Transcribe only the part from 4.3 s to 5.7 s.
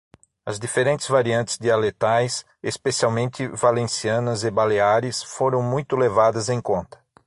e baleares, foram